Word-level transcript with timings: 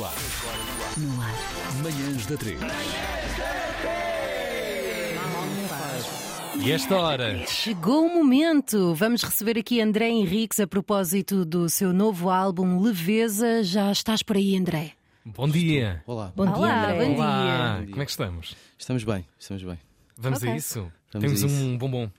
no 0.00 0.06
ar. 0.06 0.14
No 0.96 1.22
ar. 1.22 1.82
Manhãs 1.82 2.24
da 2.26 2.36
3. 2.36 2.58
E 6.64 6.72
esta 6.72 6.96
hora? 6.96 7.46
Chegou 7.46 8.06
o 8.06 8.14
momento! 8.14 8.94
Vamos 8.94 9.22
receber 9.22 9.58
aqui 9.58 9.78
André 9.80 10.08
Henriques 10.08 10.58
a 10.58 10.66
propósito 10.66 11.44
do 11.44 11.68
seu 11.68 11.92
novo 11.92 12.30
álbum 12.30 12.80
Leveza. 12.80 13.62
Já 13.62 13.92
estás 13.92 14.22
por 14.22 14.36
aí, 14.36 14.56
André? 14.56 14.92
Bom 15.24 15.46
dia. 15.48 16.02
Olá. 16.06 16.32
Bom 16.34 16.46
dia, 16.46 16.56
Olá, 16.56 16.90
André. 16.92 17.04
bom 17.06 17.14
Olá. 17.16 17.74
Bom 17.76 17.80
dia. 17.84 17.90
Como 17.90 18.02
é 18.02 18.04
que 18.06 18.10
estamos? 18.10 18.56
Estamos 18.78 19.04
bem, 19.04 19.26
estamos 19.38 19.62
bem. 19.62 19.78
Vamos 20.16 20.38
Ok. 20.38 20.50
a 20.50 20.56
isso? 20.56 20.80
Vamos 21.12 21.26
Temos 21.28 21.44
a 21.44 21.46
isso. 21.46 21.56
um 21.64 21.76
bombom. 21.78 22.10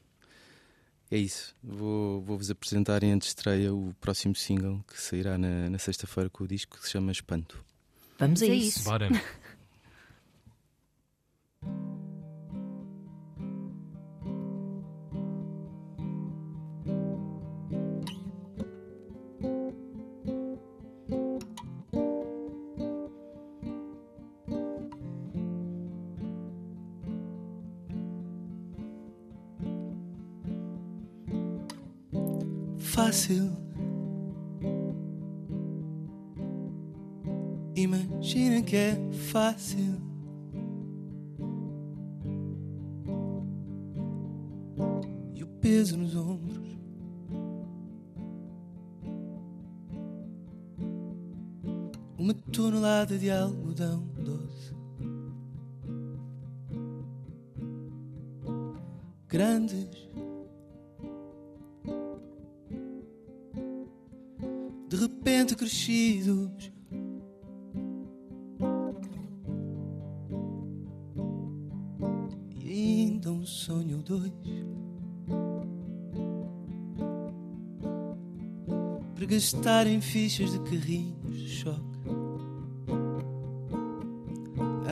É 1.09 1.17
isso. 1.17 1.55
Vou- 1.63 2.21
Vou-vos 2.21 2.49
apresentar 2.51 3.03
em 3.03 3.11
antestreia 3.11 3.73
o 3.73 3.93
próximo 3.99 4.35
single 4.35 4.83
que 4.87 5.01
sairá 5.01 5.35
na, 5.37 5.69
na 5.69 5.77
sexta-feira 5.79 6.29
com 6.29 6.43
o 6.43 6.47
disco 6.47 6.77
que 6.77 6.85
se 6.85 6.91
chama 6.91 7.11
Espanto. 7.11 7.63
Vamos 8.21 8.41
a 8.43 8.45
É 8.45 8.49
isso. 8.49 8.79
isso. 8.79 8.89
Bora. 8.89 9.09
Fácil. 32.77 33.70
Imagina 38.61 38.63
que 38.63 38.75
é 38.75 38.95
fácil. 39.31 39.97
E 45.33 45.43
o 45.43 45.47
peso 45.59 45.97
nos 45.97 46.15
ombros. 46.15 46.77
Uma 52.17 52.33
tonelada 52.33 53.17
de 53.17 53.31
algodão 53.31 54.07
doce. 54.23 54.75
Grandes. 59.27 60.11
de 64.87 64.97
repente 64.97 65.55
crescidos. 65.55 66.69
Para 79.21 79.33
gastar 79.33 79.85
em 79.85 80.01
fichas 80.01 80.51
de 80.51 80.59
carrinhos 80.61 81.37
de 81.37 81.47
choque. 81.47 81.79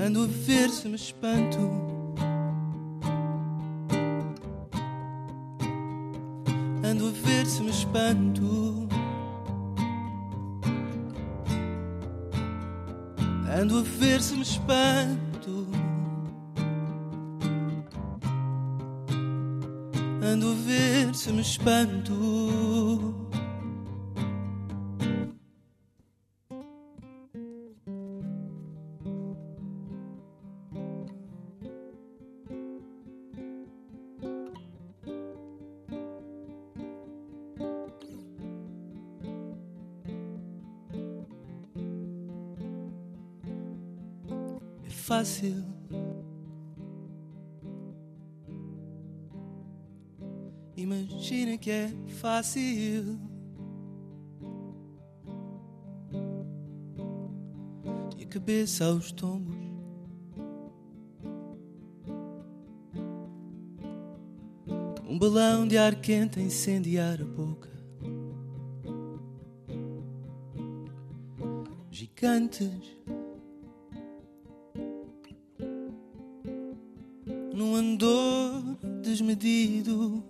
Ando 0.05 0.21
a 0.21 0.27
ver 0.27 0.69
se 0.69 0.87
me 0.87 0.97
espanto. 0.97 1.57
Ando 6.83 7.07
a 7.07 7.27
ver 7.27 7.47
se 7.47 7.63
me 7.63 7.71
espanto. 7.71 8.87
Ando 13.59 13.79
a 13.79 13.81
ver 13.81 14.21
se 14.21 14.35
me 14.35 14.43
espanto. 14.43 15.67
Ando 20.21 20.51
a 20.51 20.55
ver 20.67 21.15
se 21.15 21.31
me 21.31 21.41
espanto. 21.41 23.28
Fácil. 45.09 45.65
Imagina 50.77 51.57
que 51.57 51.71
é 51.71 51.91
fácil. 52.21 53.19
E 58.19 58.23
a 58.23 58.27
cabeça 58.27 58.85
aos 58.85 59.11
tombos. 59.11 59.55
Um 65.07 65.17
balão 65.17 65.67
de 65.67 65.75
ar 65.75 65.95
quente 65.95 66.39
a 66.39 66.43
incendiar 66.43 67.19
a 67.19 67.25
boca. 67.25 67.71
Gigantes. 71.89 72.98
Andor 77.99 78.77
desmedido. 79.01 80.23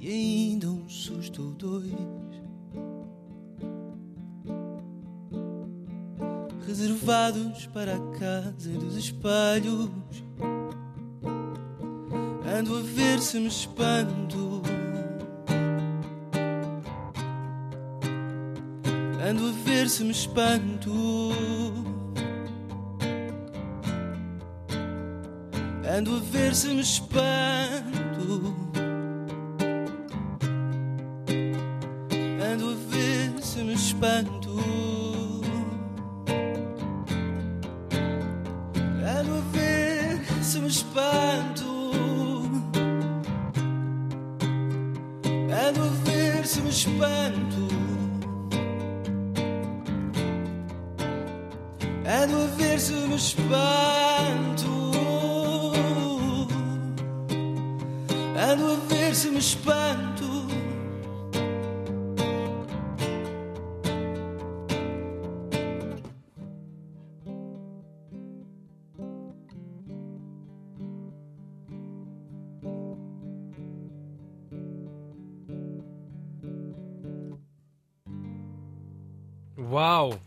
E 0.00 0.08
ainda 0.08 0.70
um 0.70 0.88
susto 0.88 1.42
ou 1.42 1.50
dois. 1.50 1.92
Reservados 6.66 7.66
para 7.66 7.96
a 7.96 8.18
casa 8.18 8.70
dos 8.70 8.96
espelhos. 8.96 9.90
Ando 12.58 12.78
a 12.78 12.80
ver 12.80 13.20
se 13.20 13.38
me 13.38 13.48
espanto. 13.48 14.62
Ando 19.28 19.48
a 19.48 19.52
ver 19.64 19.90
se 19.90 20.02
me 20.02 20.12
espanto. 20.12 21.29
Ando 26.00 26.16
a 26.16 26.20
ver 26.32 26.54
se 26.54 26.68
me 26.72 26.80
espanto. 26.80 28.54
Ando 32.50 32.70
a 32.70 32.76
ver 32.90 33.42
se 33.42 33.62
me 33.62 33.74
espanto. 33.74 34.56
Ando 39.18 39.34
a 39.36 39.42
ver 39.52 40.20
se 40.42 40.58
me 40.60 40.68
espanto. 40.68 41.68
Ando 45.66 45.82
a 45.84 45.90
ver 46.06 46.46
se 46.46 46.62
me 46.62 46.70
espanto. 46.70 47.68
Ando 52.06 52.36
a 52.38 52.46
ver 52.56 52.80
se 52.80 52.94
me 53.06 53.16
espanto. 53.16 54.99
Ando 58.42 58.72
a 58.72 58.74
ver 58.88 59.14
se 59.14 59.30
me 59.30 59.38
espanto. 59.38 60.24
Uau! 79.58 80.18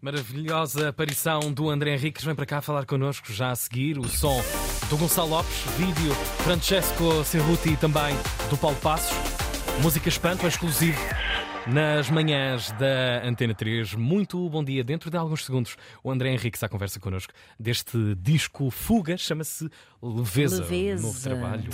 Maravilhosa 0.00 0.88
aparição 0.88 1.52
do 1.52 1.68
André 1.68 1.92
Henriques. 1.92 2.24
Vem 2.24 2.34
para 2.34 2.46
cá 2.46 2.62
falar 2.62 2.86
connosco 2.86 3.30
já 3.30 3.50
a 3.50 3.56
seguir. 3.56 3.98
O 3.98 4.08
som 4.08 4.40
do 4.90 4.96
Gonçalo 4.96 5.30
Lopes, 5.30 5.62
vídeo 5.78 6.12
Francesco 6.42 7.24
Cerruti 7.24 7.70
e 7.70 7.76
também 7.76 8.14
do 8.50 8.56
Paulo 8.56 8.76
Passos. 8.78 9.16
Música 9.80 10.08
Espanto, 10.08 10.44
exclusivo 10.46 10.98
nas 11.68 12.10
manhãs 12.10 12.72
da 12.72 13.22
Antena 13.24 13.54
3. 13.54 13.94
Muito 13.94 14.48
bom 14.50 14.64
dia. 14.64 14.82
Dentro 14.82 15.08
de 15.08 15.16
alguns 15.16 15.44
segundos, 15.44 15.76
o 16.02 16.10
André 16.10 16.30
Henrique 16.32 16.56
está 16.56 16.66
à 16.66 16.68
conversa 16.68 16.98
connosco 16.98 17.32
deste 17.58 18.16
disco 18.16 18.68
Fuga, 18.70 19.16
chama-se 19.16 19.70
Leveza, 20.02 20.62
Leveza. 20.62 21.06
novo 21.06 21.20
trabalho. 21.20 21.70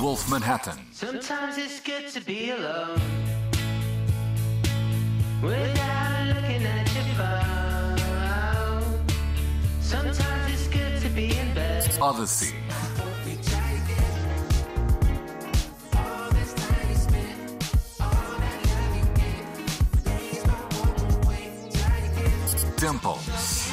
Wolf 0.00 0.28
Manhattan. 0.28 0.76
Sometimes 0.92 1.56
it's 1.56 1.80
good 1.80 2.10
to 2.12 2.20
be 2.26 2.50
alone 2.50 2.98
without 5.40 6.26
looking 6.34 6.66
at 6.66 6.92
your 6.94 7.04
phone. 7.14 8.00
Sometimes 9.80 10.49
Odyssey. 12.00 12.54
Dimples. 22.78 23.70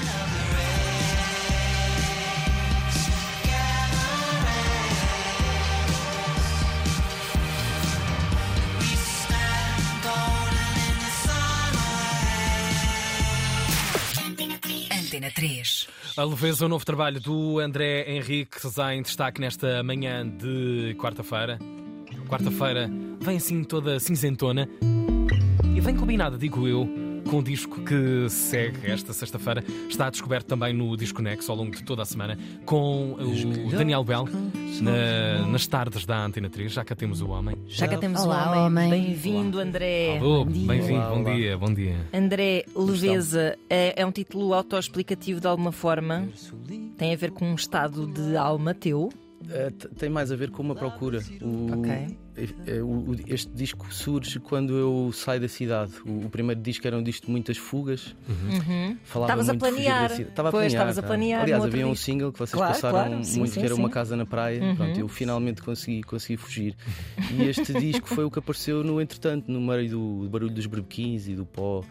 Antena 14.91 15.31
3. 15.31 15.86
A 16.17 16.23
leveza, 16.23 16.65
o 16.65 16.67
novo 16.67 16.83
trabalho 16.83 17.21
do 17.21 17.59
André 17.59 18.03
Henrique 18.11 18.57
está 18.65 18.95
em 18.95 19.03
destaque 19.03 19.39
nesta 19.39 19.83
manhã 19.83 20.27
de 20.27 20.95
quarta-feira. 20.99 21.59
Quarta-feira 22.27 22.89
vem 23.21 23.37
assim 23.37 23.63
toda 23.63 23.99
cinzentona 23.99 24.67
e 25.75 25.79
vem 25.79 25.95
combinada, 25.95 26.35
digo 26.35 26.67
eu, 26.67 26.89
com 27.27 27.39
o 27.39 27.43
disco 27.43 27.81
que 27.81 28.29
segue 28.29 28.89
esta 28.89 29.11
sexta-feira. 29.13 29.63
Está 29.89 30.09
descoberto 30.09 30.45
também 30.47 30.73
no 30.73 30.95
Disco 30.95 31.21
Nex 31.21 31.49
ao 31.49 31.55
longo 31.55 31.71
de 31.75 31.83
toda 31.83 32.01
a 32.01 32.05
semana 32.05 32.37
com 32.65 33.13
o 33.13 33.69
Daniel 33.71 34.03
Bell 34.03 34.25
na- 34.81 35.45
nas 35.47 35.67
tardes 35.67 36.05
da 36.05 36.23
Antena 36.25 36.49
3. 36.49 36.71
Já 36.71 36.85
cá 36.85 36.95
temos 36.95 37.21
o 37.21 37.29
homem. 37.29 37.55
Já 37.67 37.87
cá 37.87 37.97
temos 37.97 38.21
Olá, 38.23 38.47
um 38.47 38.49
homem. 38.65 38.87
homem. 38.87 38.89
Bem-vindo, 38.89 39.59
André. 39.59 40.17
Alô, 40.19 40.45
bem-vindo, 40.45 41.01
bom 41.09 41.23
dia, 41.23 41.57
bom 41.57 41.73
dia. 41.73 41.95
André, 42.13 42.63
Leveza 42.75 43.57
é, 43.69 44.01
é 44.01 44.05
um 44.05 44.11
título 44.11 44.53
autoexplicativo 44.53 45.39
de 45.41 45.47
alguma 45.47 45.71
forma? 45.71 46.27
Tem 46.97 47.13
a 47.13 47.17
ver 47.17 47.31
com 47.31 47.45
um 47.51 47.55
estado 47.55 48.07
de 48.07 48.35
alma 48.37 48.73
teu? 48.73 49.09
T- 49.77 49.87
tem 49.89 50.09
mais 50.09 50.31
a 50.31 50.35
ver 50.35 50.49
com 50.49 50.61
uma 50.63 50.75
procura. 50.75 51.19
O- 51.41 51.79
Ok. 51.79 52.17
Eh, 52.37 52.49
eh, 52.67 52.81
este 53.27 53.51
disco 53.53 53.91
surge 53.93 54.39
quando 54.39 54.73
eu 54.75 55.11
saio 55.13 55.41
da 55.41 55.47
cidade. 55.47 55.93
O, 56.05 56.29
primeiro 56.29 56.61
disco 56.61 56.85
era 56.87 56.97
um 56.97 57.03
disco 57.03 57.25
de 57.25 57.31
muitas 57.31 57.57
fugas. 57.57 58.15
Falava 59.03 59.33
Estavas 59.33 59.49
a 59.49 59.53
muito 59.53 59.65
de 59.65 59.71
fugir 59.71 59.83
planear. 59.85 60.01
da 60.03 60.09
cidade. 60.15 60.29
Estava 60.29 60.49
a 60.49 60.51
Pois, 60.51 60.61
planear. 60.61 60.71
estavas 60.89 60.97
a 60.97 61.01
tá. 61.01 61.07
planear 61.07 61.41
Aliás, 61.43 61.63
havia 61.63 61.87
um 61.87 61.91
disco. 61.91 62.05
single 62.05 62.31
que 62.31 62.39
vocês 62.39 62.51
Claro, 62.51 62.73
passaram 62.73 62.93
claro. 63.09 63.23
Sim, 63.23 63.39
muito, 63.39 63.53
sim, 63.53 63.59
que 63.59 63.65
era 63.65 63.75
sim. 63.75 63.81
Uhum. 63.81 63.85
uma 63.87 63.89
casa 63.89 64.15
na 64.15 64.25
praia. 64.25 64.75
Pronto, 64.75 64.99
eu 64.99 65.07
finalmente 65.07 65.61
consegui, 65.61 66.03
consegui 66.03 66.37
fugir. 66.37 66.75
E 67.31 67.43
este 67.43 67.73
disco 67.79 68.07
foi 68.07 68.23
o 68.23 68.31
que 68.31 68.39
apareceu 68.39 68.83
no 68.83 69.01
entretanto, 69.01 69.51
no 69.51 69.59
meio 69.61 69.89
do, 69.89 70.23
do 70.23 70.29
barulho 70.29 70.51
dos 70.53 70.65
berbequins 70.65 71.27
e 71.27 71.35
do 71.35 71.45
pó. 71.45 71.83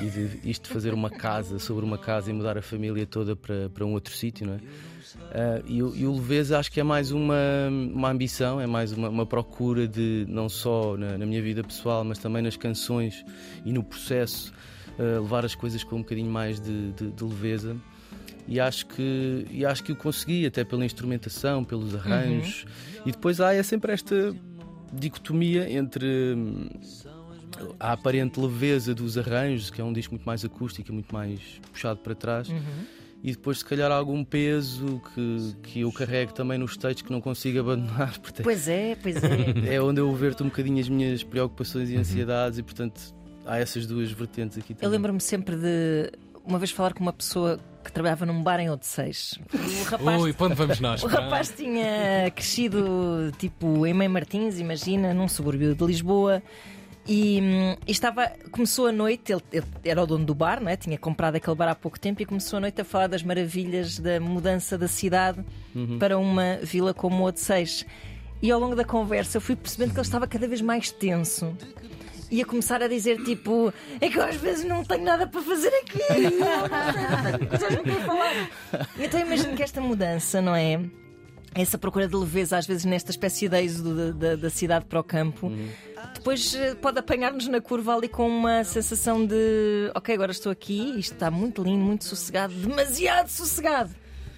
E 0.00 0.06
de 0.08 0.48
isto 0.50 0.64
de 0.68 0.70
fazer 0.70 0.94
uma 0.94 1.10
casa 1.10 1.58
sobre 1.58 1.84
uma 1.84 1.98
casa 1.98 2.30
e 2.30 2.32
mudar 2.32 2.56
a 2.56 2.62
família 2.62 3.06
toda 3.06 3.36
para, 3.36 3.68
para 3.68 3.84
um 3.84 3.92
outro 3.92 4.14
sítio, 4.14 4.46
não 4.46 4.54
é? 4.54 4.58
Ah, 5.32 5.60
e, 5.66 5.82
o- 5.82 5.94
e 5.96 6.06
o 6.06 6.14
Leveza 6.14 6.58
acho 6.58 6.70
que 6.72 6.80
é 6.80 6.82
mais 6.82 7.10
uma, 7.10 7.34
uma 7.70 8.10
ambição, 8.10 8.60
é 8.60 8.66
mais 8.66 8.92
uma, 8.92 9.08
uma 9.08 9.26
procura 9.26 9.86
de, 9.88 10.24
não 10.28 10.48
só 10.48 10.96
na, 10.96 11.16
na 11.18 11.26
minha 11.26 11.42
vida 11.42 11.62
pessoal, 11.62 12.04
mas 12.04 12.18
também 12.18 12.42
nas 12.42 12.56
canções 12.56 13.24
e 13.64 13.72
no 13.72 13.82
processo, 13.82 14.52
ah, 14.98 15.20
levar 15.20 15.44
as 15.44 15.54
coisas 15.54 15.82
com 15.84 15.96
um 15.96 16.00
bocadinho 16.00 16.30
mais 16.30 16.60
de, 16.60 16.92
de- 16.92 17.10
de 17.10 17.24
leveza. 17.24 17.76
E 18.48 18.58
acho, 18.58 18.86
que, 18.86 19.46
e 19.50 19.64
acho 19.64 19.84
que 19.84 19.92
o 19.92 19.96
consegui, 19.96 20.44
até 20.44 20.64
pela 20.64 20.84
instrumentação, 20.84 21.62
pelos 21.62 21.94
arranjos. 21.94 22.64
E 23.06 23.12
depois 23.12 23.40
há 23.40 23.54
é 23.54 23.62
sempre 23.62 23.92
esta 23.92 24.34
dicotomia 24.92 25.70
entre 25.70 26.34
hum, 26.36 26.68
a 27.78 27.92
aparente 27.92 28.40
leveza 28.40 28.92
dos 28.94 29.16
arranjos, 29.16 29.70
que 29.70 29.80
é 29.80 29.84
um 29.84 29.92
disco 29.92 30.14
muito 30.14 30.24
mais 30.24 30.44
acústico, 30.44 30.90
e 30.90 30.92
muito 30.92 31.14
mais 31.14 31.40
puxado 31.70 32.00
para 32.00 32.14
trás, 32.14 32.48
e 33.22 33.32
depois, 33.32 33.58
se 33.58 33.64
calhar, 33.64 33.92
algum 33.92 34.24
peso 34.24 35.00
que, 35.14 35.56
que 35.62 35.80
eu 35.80 35.92
carrego 35.92 36.32
também 36.32 36.58
nos 36.58 36.76
textos 36.76 37.02
que 37.02 37.12
não 37.12 37.20
consigo 37.20 37.60
abandonar. 37.60 38.16
Portanto, 38.20 38.44
Pois 38.44 38.66
é, 38.66 38.96
pois 39.02 39.16
é. 39.22 39.74
é 39.74 39.80
onde 39.80 40.00
eu 40.00 40.12
verto 40.14 40.42
um 40.42 40.48
bocadinho 40.48 40.80
as 40.80 40.88
minhas 40.88 41.22
preocupações 41.22 41.90
e 41.90 41.96
ansiedades, 41.96 42.58
e 42.58 42.62
portanto, 42.62 43.00
há 43.44 43.58
essas 43.58 43.86
duas 43.86 44.10
vertentes 44.10 44.56
aqui 44.56 44.74
também. 44.74 44.86
Eu 44.86 44.90
lembro-me 44.90 45.20
sempre 45.20 45.56
de 45.56 46.10
uma 46.44 46.58
vez 46.58 46.70
falar 46.70 46.94
com 46.94 47.00
uma 47.00 47.12
pessoa 47.12 47.58
que 47.84 47.92
trabalhava 47.92 48.26
num 48.26 48.42
bar 48.42 48.60
em 48.60 48.70
Odeceiros. 48.70 49.38
O 49.52 49.90
rapaz, 49.90 50.22
Ui, 50.22 50.34
onde 50.38 50.54
vamos 50.54 50.80
nós? 50.80 51.02
o 51.04 51.06
rapaz 51.06 51.50
tinha 51.50 52.30
crescido 52.34 53.32
tipo 53.38 53.86
em 53.86 53.94
Mãe 53.94 54.08
Martins, 54.08 54.58
imagina, 54.58 55.14
num 55.14 55.28
subúrbio 55.28 55.74
de 55.74 55.84
Lisboa. 55.84 56.42
E, 57.12 57.40
hum, 57.42 57.76
e 57.88 57.90
estava, 57.90 58.30
começou 58.52 58.86
a 58.86 58.92
noite, 58.92 59.32
ele, 59.32 59.42
ele 59.52 59.66
era 59.82 60.00
o 60.00 60.06
dono 60.06 60.24
do 60.24 60.32
bar, 60.32 60.62
não 60.62 60.70
é? 60.70 60.76
tinha 60.76 60.96
comprado 60.96 61.34
aquele 61.34 61.56
bar 61.56 61.68
há 61.68 61.74
pouco 61.74 61.98
tempo 61.98 62.22
e 62.22 62.24
começou 62.24 62.58
a 62.58 62.60
noite 62.60 62.80
a 62.80 62.84
falar 62.84 63.08
das 63.08 63.24
maravilhas 63.24 63.98
da 63.98 64.20
mudança 64.20 64.78
da 64.78 64.86
cidade 64.86 65.44
para 65.98 66.16
uma 66.16 66.58
vila 66.62 66.94
como 66.94 67.26
Odeceiros. 67.26 67.84
E 68.40 68.48
ao 68.52 68.60
longo 68.60 68.76
da 68.76 68.84
conversa 68.84 69.38
eu 69.38 69.40
fui 69.40 69.56
percebendo 69.56 69.90
que 69.90 69.96
ele 69.96 70.06
estava 70.06 70.24
cada 70.28 70.46
vez 70.46 70.60
mais 70.60 70.92
tenso. 70.92 71.52
Ia 72.30 72.44
começar 72.44 72.80
a 72.80 72.86
dizer 72.86 73.20
tipo, 73.24 73.74
é 74.00 74.08
que 74.08 74.16
eu 74.16 74.22
às 74.22 74.36
vezes 74.36 74.64
não 74.64 74.84
tenho 74.84 75.02
nada 75.02 75.26
para 75.26 75.42
fazer 75.42 75.74
aqui. 75.82 75.98
Não 76.30 77.38
tenho 77.38 77.48
coisas 77.48 77.76
para 77.80 78.06
falar. 78.06 78.50
Então 79.00 79.18
imagino 79.18 79.56
que 79.56 79.64
esta 79.64 79.80
mudança, 79.80 80.40
não 80.40 80.54
é? 80.54 80.80
Essa 81.54 81.76
procura 81.76 82.06
de 82.06 82.14
leveza, 82.14 82.56
às 82.56 82.66
vezes, 82.66 82.84
nesta 82.84 83.10
espécie 83.10 83.48
de 83.48 83.56
êxodo 83.60 83.94
da, 83.94 84.10
da- 84.28 84.36
da 84.36 84.50
cidade 84.50 84.84
para 84.84 85.00
o 85.00 85.04
campo, 85.04 85.50
depois 86.14 86.54
eh, 86.54 86.74
pode 86.76 86.98
apanhar-nos 86.98 87.48
na 87.48 87.60
curva 87.60 87.94
ali 87.96 88.08
com 88.08 88.28
uma 88.28 88.62
sensação 88.62 89.26
de 89.26 89.90
ok, 89.94 90.14
agora 90.14 90.30
estou 90.30 90.52
aqui, 90.52 90.94
isto 90.98 91.14
está 91.14 91.28
muito 91.30 91.62
lindo, 91.62 91.84
muito 91.84 92.04
sossegado, 92.04 92.54
demasiado 92.54 93.28
sossegado. 93.28 93.90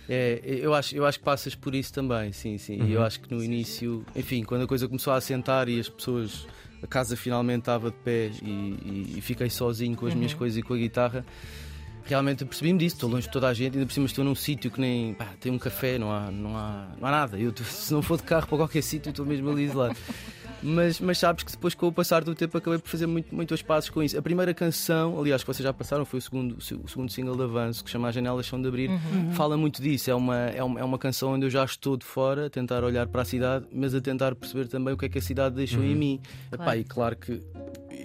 É, 0.08 0.40
eu 0.44 0.72
acho, 0.74 0.96
eu 0.96 1.04
acho 1.06 1.18
que 1.18 1.24
passas 1.24 1.54
por 1.54 1.74
isso 1.74 1.92
também, 1.92 2.32
sim, 2.32 2.56
sim. 2.58 2.82
E 2.82 2.92
eu 2.92 3.02
acho 3.02 3.20
que 3.20 3.32
no 3.32 3.42
início, 3.44 4.04
enfim, 4.16 4.42
quando 4.42 4.62
a 4.62 4.66
coisa 4.66 4.88
começou 4.88 5.12
a 5.12 5.16
assentar 5.16 5.68
e 5.68 5.78
as 5.78 5.88
pessoas, 5.88 6.46
a 6.82 6.86
casa 6.86 7.14
finalmente 7.16 7.60
estava 7.60 7.90
de 7.90 7.96
pé 7.98 8.30
e, 8.42 8.48
e- 8.50 9.14
e 9.18 9.20
fiquei 9.20 9.48
sozinho 9.50 9.96
com 9.96 10.06
as 10.06 10.14
minhas 10.14 10.34
coisas 10.34 10.58
e 10.58 10.62
com 10.62 10.74
a 10.74 10.76
guitarra, 10.78 11.24
realmente 12.04 12.44
percebi-me 12.44 12.78
disso. 12.78 12.96
Estou 12.96 13.10
longe 13.10 13.26
de 13.26 13.32
toda 13.32 13.48
a 13.48 13.54
gente, 13.54 13.74
ainda 13.74 13.86
por 13.86 13.92
cima 13.92 14.06
estou 14.06 14.24
num 14.24 14.34
sítio 14.34 14.70
que 14.70 14.80
nem 14.80 15.14
pá, 15.14 15.28
tem 15.40 15.52
um 15.52 15.58
café, 15.58 15.98
não 15.98 16.12
há, 16.12 16.30
não 16.30 16.56
há, 16.56 16.88
não 16.98 17.08
há 17.08 17.10
nada. 17.10 17.38
Eu, 17.38 17.52
se 17.64 17.92
não 17.92 18.02
for 18.02 18.16
de 18.16 18.24
carro 18.24 18.46
para 18.46 18.58
qualquer 18.58 18.82
sítio, 18.82 19.10
estou 19.10 19.26
mesmo 19.26 19.50
ali 19.50 19.64
isolado. 19.64 19.96
Mas, 20.62 21.00
mas 21.00 21.18
sabes 21.18 21.42
que 21.42 21.50
depois, 21.50 21.74
com 21.74 21.88
o 21.88 21.92
passar 21.92 22.22
do 22.22 22.34
tempo, 22.34 22.56
acabei 22.56 22.78
por 22.78 22.88
fazer 22.88 23.06
muito, 23.06 23.34
muitos 23.34 23.60
passos 23.62 23.90
com 23.90 24.02
isso. 24.02 24.16
A 24.16 24.22
primeira 24.22 24.54
canção, 24.54 25.18
aliás, 25.18 25.42
que 25.42 25.52
vocês 25.52 25.64
já 25.64 25.72
passaram, 25.72 26.04
foi 26.04 26.20
o 26.20 26.22
segundo, 26.22 26.56
o 26.56 26.88
segundo 26.88 27.10
single 27.10 27.36
de 27.36 27.42
avanço, 27.42 27.82
que 27.82 27.90
chama 27.90 28.08
As 28.08 28.14
Janelas 28.14 28.46
São 28.46 28.62
de 28.62 28.68
Abrir. 28.68 28.88
Fala 29.32 29.56
muito 29.56 29.82
disso. 29.82 30.10
É 30.10 30.14
uma, 30.14 30.36
é, 30.36 30.62
uma, 30.62 30.80
é 30.80 30.84
uma 30.84 30.98
canção 30.98 31.32
onde 31.32 31.46
eu 31.46 31.50
já 31.50 31.64
estou 31.64 31.96
de 31.96 32.04
fora, 32.04 32.46
a 32.46 32.50
tentar 32.50 32.84
olhar 32.84 33.08
para 33.08 33.22
a 33.22 33.24
cidade, 33.24 33.66
mas 33.72 33.92
a 33.92 34.00
tentar 34.00 34.36
perceber 34.36 34.68
também 34.68 34.94
o 34.94 34.96
que 34.96 35.06
é 35.06 35.08
que 35.08 35.18
a 35.18 35.22
cidade 35.22 35.56
deixou 35.56 35.82
em 35.82 35.96
mim. 35.96 36.20
Epá, 36.52 36.76
e 36.76 36.84
claro 36.84 37.16
que 37.16 37.40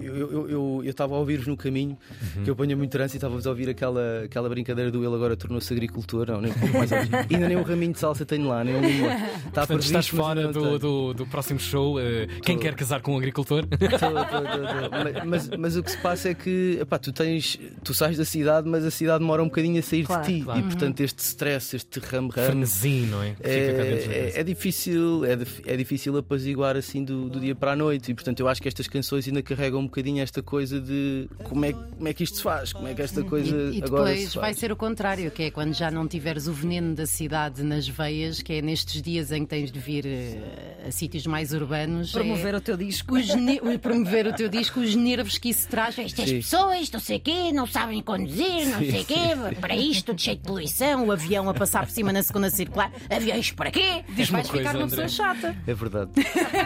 eu 0.02 0.14
estava 0.16 0.34
eu, 0.34 0.50
eu, 0.50 0.82
eu 0.84 0.92
estava 0.92 1.16
a 1.16 1.18
ouvir-vos 1.20 1.48
no 1.48 1.58
caminho, 1.58 1.98
que 2.44 2.50
eu 2.50 2.56
ponho 2.56 2.78
muito 2.78 2.92
trânsito 2.92 3.16
e 3.16 3.18
estava-vos 3.18 3.46
a 3.48 3.50
ouvir 3.50 3.70
aquela, 3.70 4.24
aquela 4.26 4.50
brincadeira 4.50 4.92
do 4.92 5.04
ele 5.04 5.14
agora 5.16 5.36
tornou-se 5.36 5.72
agricultor. 5.74 6.28
Não, 6.28 6.42
nem 6.42 6.52
um 6.52 6.56
pouco 6.56 6.78
mais. 6.78 6.92
Ainda 7.32 7.48
nem 7.48 7.58
um 7.58 7.64
raminho 7.64 7.94
de 7.94 8.00
salsa 8.00 8.26
tenho 8.26 8.48
lá, 8.48 8.64
nem 8.64 8.76
um 8.76 8.82
limão. 8.82 9.10
Está 9.12 9.66
Portanto, 9.68 9.84
estás 9.84 10.08
previsto, 10.10 10.16
fora 10.16 10.48
do, 10.52 10.80
do, 10.80 11.14
do 11.14 11.26
próximo 11.28 11.60
show. 11.60 12.00
eh, 12.00 12.28
quem 12.44 12.58
quer 12.58 12.76
casar 12.76 13.02
com 13.02 13.14
um 13.14 13.18
agricultor? 13.18 13.66
Tô, 13.68 13.78
tô, 13.78 13.88
tô, 13.88 15.20
tô. 15.20 15.26
Mas, 15.26 15.50
mas 15.50 15.76
o 15.78 15.84
que 15.84 15.92
se 15.92 15.98
passa 15.98 16.30
é 16.30 16.34
que 16.34 16.78
epá, 16.82 16.98
tu 16.98 17.12
tens, 17.12 17.60
tu 17.84 17.94
sais 17.94 18.18
da 18.18 18.26
cidade, 18.26 18.68
mas 18.70 18.86
a 18.86 18.92
cidade 18.92 19.20
demora 19.20 19.42
um 19.42 19.48
bocadinho 19.48 19.80
a 19.80 19.82
sair 19.82 20.04
Claro, 20.06 20.24
de 20.26 20.38
ti. 20.40 20.44
claro. 20.44 20.60
E 20.60 20.64
portanto 20.64 21.00
este 21.02 21.20
stress, 21.20 21.76
este 21.76 22.00
ram-ram. 22.00 22.32
Frenesim, 22.46 23.06
não 23.08 23.22
é? 23.24 23.36
É, 23.42 24.32
é, 24.36 24.40
é 24.40 24.44
difícil, 24.44 25.24
é, 25.26 25.38
é 25.66 25.78
difícil 25.78 26.16
apaziguar 26.18 26.76
assim 26.76 27.04
do, 27.04 27.30
do 27.30 27.40
dia 27.40 27.56
para 27.56 27.72
a 27.72 27.76
noite 27.76 28.12
e 28.12 28.14
portanto 28.14 28.40
eu 28.40 28.48
acho 28.48 28.62
que 28.62 28.68
estas 28.68 28.88
canções 28.88 29.28
ainda 29.28 29.42
carregam 29.42 29.77
um 29.78 29.86
bocadinho 29.86 30.22
esta 30.22 30.42
coisa 30.42 30.80
de 30.82 31.30
como 31.44 31.66
é, 31.66 31.74
como 31.74 32.08
é 32.08 32.14
que 32.14 32.24
isto 32.24 32.38
se 32.38 32.44
faz, 32.44 32.74
como 32.74 32.88
é 32.88 32.94
que 32.94 33.02
esta 33.02 33.24
coisa 33.24 33.56
E, 33.56 33.80
e 33.80 33.84
agora 33.84 34.12
depois 34.12 34.30
se 34.30 34.36
vai 34.36 34.46
faz. 34.46 34.58
ser 34.60 34.72
o 34.72 34.76
contrário, 34.76 35.30
que 35.32 35.44
é 35.44 35.52
quando 35.52 35.74
já 35.74 35.90
não 35.92 36.08
tiveres 36.08 36.48
o 36.48 36.54
veneno 36.54 36.96
da 36.96 37.06
cidade 37.06 37.64
nas 37.64 37.88
veias, 37.88 38.42
que 38.42 38.54
é 38.54 38.62
nestes 38.62 39.02
dias 39.02 39.32
em 39.32 39.42
que 39.44 39.48
tens 39.50 39.72
de 39.72 39.80
vir 39.80 40.06
eh, 40.06 40.86
a 40.88 40.92
sítios 40.92 41.26
mais 41.28 41.54
urbanos. 41.54 42.12
Promover 42.12 42.54
é 42.54 42.58
o 42.58 42.62
teu 42.62 42.78
disco. 42.78 43.16
os 43.16 43.34
ne- 43.36 43.60
o- 43.62 43.80
promover 43.80 44.28
o 44.28 44.34
teu 44.34 44.50
disco, 44.50 44.80
os 44.80 44.96
nervos 44.96 45.38
que 45.38 45.50
isso 45.50 45.68
traz. 45.68 45.98
Estas 45.98 46.30
Sim. 46.30 46.36
pessoas, 46.38 46.92
não 46.92 47.00
sei 47.00 47.20
quê, 47.20 47.52
não 47.52 47.66
sabem 47.68 48.02
conduzir, 48.02 48.66
não 48.68 48.80
sei 48.80 49.04
quê, 49.04 49.16
para 49.60 49.76
isto, 49.76 50.06
tudo 50.08 50.22
cheio 50.22 50.38
de 50.38 50.44
poluição, 50.44 51.08
o 51.08 51.12
avião 51.12 51.50
a 51.50 51.54
passar 51.54 51.86
por 51.86 51.92
cima 51.92 52.12
na 52.14 52.24
segunda 52.24 52.50
circular, 52.50 52.92
aviões 53.10 53.52
para 53.52 53.72
quê? 53.72 54.04
Diz-me 54.10 54.38
Vais 54.38 54.46
uma 54.48 54.52
coisa, 54.54 54.70
ficar 54.70 54.78
uma 54.78 54.88
pessoa 54.88 55.08
chata. 55.08 55.56
É 55.66 55.74
verdade. 55.74 56.12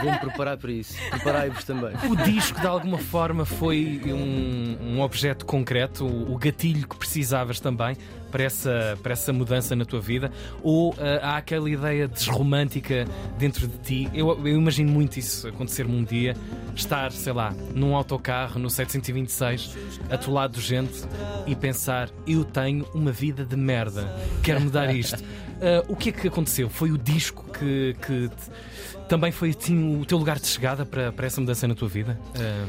Vou-me 0.04 0.20
preparar 0.20 0.58
para 0.58 0.72
isso. 0.72 0.94
Preparai-vos 1.10 1.64
também. 1.64 1.92
O 2.10 2.16
disco, 2.16 2.60
de 2.60 2.68
alguma 2.68 2.98
forma, 3.02 3.46
foi 3.46 4.02
um, 4.06 4.78
um 4.96 5.02
objeto 5.02 5.46
concreto, 5.46 6.06
o, 6.06 6.34
o 6.34 6.38
gatilho 6.38 6.88
que 6.88 6.96
precisavas 6.96 7.60
também 7.60 7.96
para 8.32 8.44
essa, 8.44 8.98
para 9.04 9.12
essa 9.14 9.34
mudança 9.34 9.76
na 9.76 9.84
tua 9.84 10.00
vida? 10.00 10.32
Ou 10.64 10.96
ah, 10.98 11.32
há 11.34 11.38
aquela 11.38 11.70
ideia 11.70 12.08
desromântica 12.08 13.06
dentro 13.38 13.68
de 13.68 13.78
ti? 13.80 14.10
Eu, 14.14 14.30
eu 14.48 14.58
imagino 14.58 14.92
muito 14.92 15.18
isso 15.18 15.48
acontecer-me 15.48 15.96
um 15.96 16.04
dia, 16.04 16.36
estar, 16.76 17.12
sei 17.12 17.34
lá, 17.34 17.54
num 17.76 17.96
autocarro 17.96 18.58
no 18.60 18.70
726, 18.70 19.78
atolado 20.10 20.60
de 20.60 20.62
gente 20.66 21.02
e 21.46 21.56
pensar: 21.56 22.10
eu 22.26 22.44
tenho 22.46 22.86
uma 22.94 23.12
vida 23.12 23.44
de 23.46 23.56
merda, 23.56 24.16
quero 24.44 24.62
mudar 24.62 24.94
isto. 24.96 25.22
Ah, 25.64 25.86
o 25.88 25.96
que 25.96 26.10
é 26.10 26.12
que 26.12 26.28
aconteceu? 26.28 26.68
Foi 26.72 26.90
o 26.92 26.98
disco 26.98 27.46
que, 27.52 27.96
que 28.04 28.30
te- 28.30 29.06
também 29.08 29.32
foi 29.32 29.52
assim, 29.52 30.02
o 30.02 30.04
teu 30.04 30.18
lugar 30.18 30.40
de 30.40 30.48
chegada 30.48 30.88
para, 30.88 31.12
para 31.12 31.28
essa 31.28 31.40
mudança 31.40 31.68
na 31.68 31.76
tua 31.76 31.88
vida? 31.88 32.20
Essa- 32.34 32.66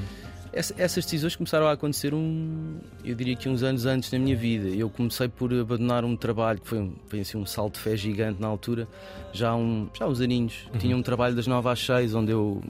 Essas 0.53 1.05
decisões 1.05 1.35
começaram 1.35 1.67
a 1.67 1.73
acontecer, 1.73 2.13
um, 2.13 2.79
eu 3.03 3.15
diria 3.15 3.35
que 3.35 3.49
uns 3.49 3.63
anos 3.63 3.87
antes 3.87 4.13
na 4.13 4.19
minha 4.19 4.37
vida. 4.37 4.69
Eu 4.69 4.91
comecei 4.91 5.27
por 5.27 5.53
abandonar 5.53 6.05
um 6.05 6.15
trabalho 6.15 6.61
que 6.61 6.69
foi, 6.69 6.79
um, 6.79 6.95
foi 7.07 7.21
assim, 7.21 7.39
um 7.39 7.47
salto 7.47 7.75
de 7.75 7.81
fé 7.81 7.97
gigante 7.97 8.39
na 8.39 8.49
altura, 8.49 8.87
já 9.33 9.51
há, 9.51 9.57
um, 9.57 9.89
já 9.95 10.07
uns 10.07 10.21
aninhos. 10.21 10.69
Tinha 10.79 10.95
um 10.95 11.03
trabalho 11.03 11.35
das 11.35 11.47
9 11.47 11.69
às 11.71 11.81
6, 11.81 12.15
onde 12.15 12.33
eu 12.33 12.63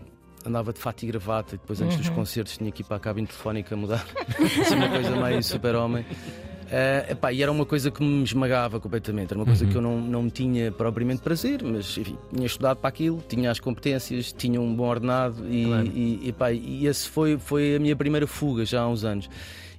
andava 0.47 0.73
de 0.73 0.79
fato 0.79 1.03
e 1.03 1.07
gravata, 1.07 1.57
e 1.57 1.59
depois 1.59 1.81
antes 1.81 1.97
dos 1.97 2.09
concertos 2.09 2.57
tinha 2.57 2.71
que 2.71 2.83
ir 2.83 2.85
para 2.85 2.99
a 2.99 3.01
cabine 3.01 3.27
telefónica 3.27 3.75
a 3.75 3.79
mudar. 3.79 4.07
assim, 4.61 4.77
uma 4.77 4.89
coisa 4.89 5.17
meio 5.17 5.43
super-homem. 5.43 6.07
Eh, 6.75 7.09
epá, 7.11 7.31
e 7.31 7.43
era 7.43 7.53
uma 7.53 7.67
coisa 7.67 7.91
que 7.91 8.03
me 8.03 8.23
esmagava 8.25 8.81
completamente, 8.81 9.31
era 9.31 9.39
uma 9.39 9.45
coisa 9.45 9.67
que 9.67 9.75
eu 9.77 9.83
não, 9.83 10.01
não 10.01 10.23
me 10.23 10.31
tinha 10.31 10.73
propriamente 10.73 11.21
prazer, 11.21 11.63
mas 11.63 11.99
enfim, 11.99 12.17
tinha 12.35 12.47
estudado 12.47 12.79
para 12.79 12.89
aquilo, 12.89 13.23
tinha 13.29 13.51
as 13.51 13.61
competências, 13.61 14.33
tinha 14.33 14.59
um 14.59 14.75
bom 14.75 14.85
ordenado 14.89 15.47
e, 15.51 15.67
Claro. 15.67 15.87
e, 15.89 16.29
epá, 16.31 16.51
e 16.51 16.87
esse 16.87 17.07
foi, 17.11 17.37
foi 17.39 17.77
a 17.77 17.79
minha 17.79 17.95
primeira 17.95 18.27
fuga 18.27 18.65
já 18.65 18.81
há 18.81 18.89
uns 18.89 19.05
anos. 19.05 19.29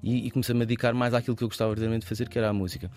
E, 0.04 0.28
e 0.28 0.30
comecei-me 0.32 0.62
a 0.62 0.66
dedicar 0.66 0.94
mais 0.94 1.16
àquilo 1.16 1.36
que 1.36 1.44
eu 1.44 1.48
gostava 1.48 1.70
verdadeiramente 1.72 2.02
de 2.04 2.10
fazer, 2.10 2.30
que 2.30 2.38
era 2.38 2.50
a 2.50 2.54
música. 2.54 2.92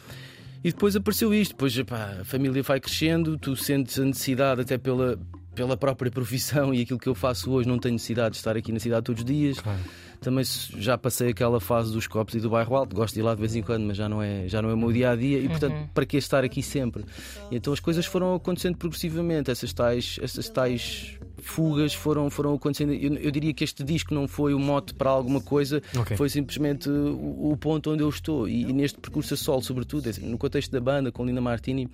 E 0.62 0.70
depois 0.72 0.94
apareceu 0.94 1.32
isto, 1.32 1.52
depois 1.52 1.78
epá, 1.78 2.18
a 2.20 2.24
família 2.24 2.62
vai 2.62 2.78
crescendo, 2.80 3.38
tu 3.38 3.56
sentes 3.56 3.98
a 3.98 4.04
necessidade 4.04 4.60
até 4.60 4.76
pela, 4.76 5.18
pela 5.56 5.76
própria 5.76 6.10
profissão 6.10 6.72
e 6.72 6.82
aquilo 6.82 6.98
que 6.98 7.08
eu 7.08 7.14
faço 7.14 7.50
hoje, 7.50 7.68
não 7.68 7.78
tenho 7.78 7.94
necessidade 7.94 8.32
de 8.32 8.36
estar 8.36 8.56
aqui 8.56 8.70
na 8.70 8.78
cidade 8.78 9.04
todos 9.04 9.22
os 9.22 9.26
dias. 9.26 9.58
Claro. 9.58 9.80
Também 10.20 10.44
já 10.78 10.96
passei 10.96 11.28
aquela 11.30 11.60
fase 11.60 11.92
dos 11.92 12.06
copos 12.06 12.34
e 12.34 12.40
do 12.40 12.48
bairro 12.48 12.74
alto, 12.74 12.96
gosto 12.96 13.14
de 13.14 13.20
ir 13.20 13.22
lá 13.22 13.34
de 13.34 13.40
vez 13.40 13.54
em 13.54 13.62
quando, 13.62 13.84
mas 13.84 13.96
já 13.98 14.08
não 14.08 14.22
é, 14.22 14.48
já 14.48 14.62
não 14.62 14.70
é 14.70 14.74
o 14.74 14.76
meu 14.76 14.90
dia 14.92 15.10
a 15.10 15.16
dia 15.16 15.38
e 15.38 15.48
portanto, 15.48 15.90
para 15.92 16.06
que 16.06 16.16
estar 16.16 16.42
aqui 16.42 16.62
sempre? 16.62 17.04
E 17.50 17.56
então 17.56 17.70
as 17.72 17.80
coisas 17.80 18.06
foram 18.06 18.34
acontecendo 18.34 18.76
progressivamente, 18.78 19.50
essas 19.50 19.72
tais, 19.74 20.18
essas 20.22 20.48
tais 20.48 21.18
fugas 21.38 21.92
foram, 21.92 22.30
foram 22.30 22.54
acontecendo. 22.54 22.92
Eu, 22.94 23.14
eu 23.16 23.30
diria 23.30 23.52
que 23.52 23.62
este 23.62 23.84
disco 23.84 24.14
não 24.14 24.26
foi 24.26 24.54
o 24.54 24.58
mote 24.58 24.94
para 24.94 25.10
alguma 25.10 25.40
coisa, 25.40 25.82
Ok. 25.98 26.16
foi 26.16 26.28
simplesmente 26.30 26.88
o, 26.88 27.50
o 27.52 27.56
ponto 27.58 27.90
onde 27.92 28.02
eu 28.02 28.08
estou. 28.08 28.48
E, 28.48 28.62
e 28.62 28.72
neste 28.72 28.98
percurso 28.98 29.34
a 29.34 29.36
solo, 29.36 29.62
sobretudo, 29.62 30.08
assim, 30.08 30.26
no 30.26 30.38
contexto 30.38 30.70
da 30.72 30.80
banda, 30.80 31.12
com 31.12 31.24
Lina 31.26 31.40
Martini, 31.42 31.88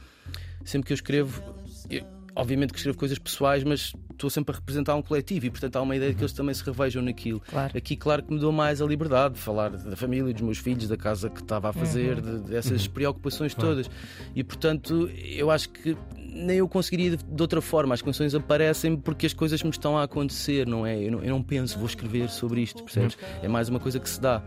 sempre 0.64 0.87
que 0.87 0.92
eu 0.92 0.97
escrevo. 0.97 1.42
eu- 1.90 2.04
Obviamente 2.35 2.73
que 2.73 2.79
escrevo 2.79 2.97
coisas 2.97 3.19
pessoais, 3.19 3.62
mas 3.62 3.93
estou 4.11 4.31
sempre 4.31 4.55
a 4.55 4.59
representar 4.59 4.95
um 4.95 5.03
coletivo 5.03 5.45
e, 5.47 5.51
portanto, 5.51 5.77
há 5.77 5.83
uma 5.83 5.95
ideia 5.95 6.11
de 6.12 6.17
que 6.17 6.23
eles 6.23 6.33
também 6.33 6.55
se 6.55 6.65
revejam 6.65 7.03
naquilo. 7.03 7.41
Claro. 7.41 7.77
Aqui, 7.77 7.95
claro 7.97 8.23
que 8.23 8.33
me 8.33 8.39
dou 8.41 8.51
mais 8.51 8.81
a 8.81 8.87
liberdade 8.87 9.35
de 9.35 9.41
falar 9.41 9.71
da 9.71 9.97
família, 9.97 10.33
dos 10.33 10.41
meus 10.43 10.59
filhos, 10.59 10.89
da 10.89 10.97
casa 10.97 11.29
que 11.29 11.43
estava 11.43 11.69
a 11.69 11.73
fazer, 11.73 12.21
de- 12.23 12.39
dessas 12.41 12.87
preocupações 12.87 13.55
todas. 13.55 13.91
E, 14.35 14.43
portanto, 14.43 15.11
eu 15.15 15.51
acho 15.51 15.69
que 15.69 15.95
nem 16.33 16.59
eu 16.59 16.69
conseguiria 16.69 17.17
de, 17.17 17.25
de 17.25 17.43
outra 17.43 17.61
forma. 17.61 17.95
As 17.95 18.03
canções 18.03 18.35
aparecem 18.35 18.97
porque 18.97 19.27
as 19.27 19.33
coisas 19.33 19.62
me 19.62 19.71
estão 19.71 19.97
a 19.99 20.03
acontecer, 20.05 20.67
não 20.67 20.87
é? 20.87 20.99
Eu 20.99 21.12
não, 21.12 21.23
eu 21.23 21.31
não 21.31 21.43
penso, 21.43 21.79
vou 21.79 21.87
escrever 21.87 22.29
sobre 22.31 22.61
isto, 22.62 22.83
percebes? 22.83 23.17
É 23.43 23.49
mais 23.49 23.69
uma 23.69 23.79
coisa 23.81 23.99
que 24.01 24.09
se 24.09 24.21
dá. 24.21 24.43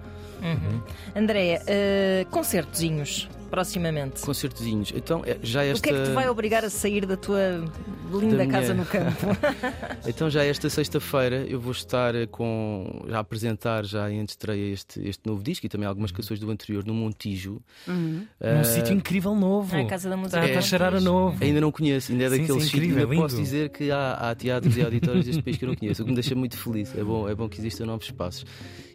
Andréia, 1.15 1.61
eh, 1.65 2.25
concertozinhos, 2.29 3.29
proximamente. 3.49 4.21
Concertozinhos. 4.21 4.91
Então, 4.95 5.23
é- 5.25 5.37
já 5.41 5.61
O 5.61 5.63
esta. 5.63 5.87
que 5.87 5.93
é 5.93 5.97
que 5.97 6.09
te 6.09 6.13
vai 6.13 6.27
obrigar 6.29 6.63
a 6.65 6.69
sair 6.69 7.05
da 7.05 7.15
tua 7.15 7.63
linda 8.11 8.37
Da 8.37 8.45
casa 8.47 8.73
minha- 8.73 8.83
no 8.83 8.85
campo? 8.85 9.25
Então 10.07 10.29
já 10.29 10.43
esta 10.43 10.69
sexta-feira 10.69 11.45
eu 11.47 11.59
vou 11.59 11.71
estar 11.71 12.13
eh, 12.13 12.27
com 12.27 13.03
já 13.07 13.17
a 13.17 13.19
apresentar 13.21 13.85
já 13.85 14.11
em 14.11 14.23
estreia 14.23 14.73
este, 14.73 14.99
este 15.07 15.25
novo 15.25 15.41
disco 15.41 15.65
e 15.65 15.69
também 15.69 15.87
algumas 15.87 16.11
canções 16.11 16.39
do 16.39 16.51
anterior 16.51 16.85
no 16.85 16.93
Montijo. 16.93 17.61
Num 17.87 18.25
Eh, 18.39 18.63
sítio 18.63 18.93
incrível 18.93 19.33
novo. 19.35 19.75
A 19.75 19.85
Casa 19.85 20.09
da 20.09 20.17
Música. 20.17 20.39
Está 20.39 20.53
É. 20.53 20.57
a 20.57 20.61
cheirar 20.61 20.93
a 20.93 20.99
novo. 20.99 21.37
Ainda 21.43 21.61
não 21.61 21.71
conheço, 21.75 22.11
ainda 22.11 22.23
é 22.25 22.29
Sim, 22.29 22.39
daqueles 22.41 22.63
sim, 22.63 22.77
incrível, 22.77 23.09
posso 23.15 23.35
dizer 23.35 23.69
que 23.69 23.91
há, 23.91 24.13
há 24.13 24.35
teatros 24.35 24.75
e 24.77 24.81
auditórios 24.81 25.25
deste 25.25 25.41
país 25.43 25.57
que 25.57 25.65
eu 25.65 25.69
não 25.69 25.75
conheço, 25.75 26.01
o 26.01 26.05
que 26.05 26.11
me 26.11 26.15
deixa 26.15 26.33
muito 26.35 26.57
feliz. 26.57 26.95
É 26.97 27.03
bom, 27.03 27.27
é 27.29 27.35
bom 27.35 27.47
que 27.49 27.59
existam 27.59 27.85
novos 27.85 28.05
espaços. 28.05 28.45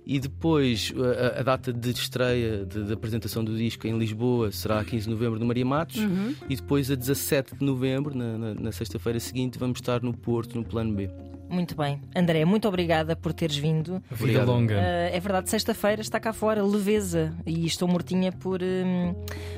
E 0.06 0.18
depois 0.18 0.92
a, 0.96 1.40
a- 1.40 1.42
data 1.42 1.72
de 1.72 1.90
estreia 1.90 2.64
de, 2.64 2.84
de 2.84 2.92
apresentação 2.92 3.44
do 3.44 3.56
disco 3.56 3.86
em 3.86 3.96
Lisboa 3.98 4.50
será 4.50 4.80
a 4.80 4.84
15 4.84 5.04
de 5.04 5.10
novembro 5.10 5.38
no 5.38 5.46
Maria 5.46 5.64
Matos 5.64 6.00
e 6.48 6.56
depois 6.56 6.90
a 6.90 6.94
17 6.94 7.54
de 7.56 7.64
novembro, 7.64 8.16
na, 8.16 8.38
na- 8.38 8.54
na 8.54 8.72
sexta-feira 8.72 9.20
seguinte, 9.20 9.58
vamos 9.58 9.78
estar 9.78 10.02
no 10.02 10.12
Porto, 10.16 10.56
no 10.56 10.64
Plano 10.64 10.94
B. 10.94 11.08
Muito 11.50 11.76
bem. 11.76 12.00
André, 12.14 12.44
muito 12.44 12.68
obrigada 12.68 13.16
por 13.16 13.32
teres 13.32 13.56
vindo. 13.56 14.00
Vida 14.12 14.44
longa. 14.44 14.74
Eh, 14.76 15.10
é 15.16 15.18
verdade, 15.20 15.50
sexta-feira 15.50 16.00
está 16.00 16.20
cá 16.20 16.32
fora, 16.32 16.62
leveza. 16.64 17.34
E 17.44 17.66
estou 17.66 17.88
mortinha 17.88 18.30
por, 18.30 18.60
hum, 18.62 19.12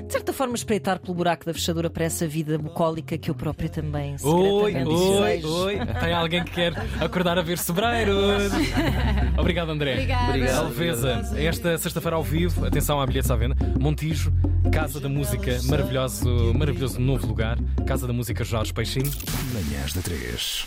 de 0.06 0.12
certa 0.12 0.32
forma, 0.32 0.54
espreitar 0.54 0.98
pelo 0.98 1.14
buraco 1.14 1.44
da 1.44 1.54
fechadura 1.54 1.88
para 1.90 2.04
essa 2.04 2.26
vida 2.26 2.58
bucólica 2.58 3.16
que 3.16 3.30
eu 3.30 3.34
própria 3.34 3.68
também 3.68 4.16
Oi, 4.22 4.72
secretamente 4.72 5.02
oi, 5.02 5.44
oi. 5.44 5.86
Tem 6.00 6.12
alguém 6.12 6.44
que 6.44 6.50
quer 6.52 6.72
acordar 7.00 7.38
a 7.38 7.42
ver 7.42 7.58
sobreiros. 7.58 8.52
Obrigado, 9.38 9.70
André. 9.70 9.92
Obrigada. 9.94 10.28
Obrigado. 10.28 10.64
Alveza, 10.64 11.22
esta 11.36 11.78
sexta-feira 11.78 12.16
ao 12.16 12.22
vivo, 12.22 12.64
atenção 12.66 13.00
à 13.00 13.06
bilhetes 13.06 13.30
à 13.30 13.36
venda. 13.36 13.56
Montijo, 13.78 14.32
Casa 14.72 15.00
da 15.00 15.08
Música, 15.08 15.58
maravilhoso, 15.64 16.54
maravilhoso 16.54 17.00
novo 17.00 17.26
lugar. 17.26 17.58
Casa 17.86 18.06
da 18.06 18.12
Música 18.12 18.44
Jorge 18.44 18.72
Peixinho. 18.72 19.10
Manhãs 19.52 19.92
da 19.92 20.00
3. 20.02 20.66